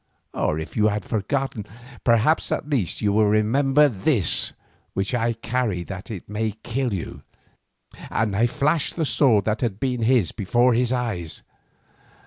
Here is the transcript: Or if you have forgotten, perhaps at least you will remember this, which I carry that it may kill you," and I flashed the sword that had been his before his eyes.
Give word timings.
Or 0.33 0.57
if 0.57 0.75
you 0.75 0.87
have 0.87 1.05
forgotten, 1.05 1.67
perhaps 2.03 2.51
at 2.51 2.67
least 2.71 3.03
you 3.03 3.13
will 3.13 3.27
remember 3.27 3.87
this, 3.87 4.51
which 4.95 5.13
I 5.13 5.33
carry 5.33 5.83
that 5.83 6.09
it 6.09 6.27
may 6.27 6.53
kill 6.63 6.91
you," 6.91 7.21
and 8.09 8.35
I 8.35 8.47
flashed 8.47 8.95
the 8.95 9.05
sword 9.05 9.45
that 9.45 9.61
had 9.61 9.79
been 9.79 10.01
his 10.01 10.31
before 10.31 10.73
his 10.73 10.91
eyes. 10.91 11.43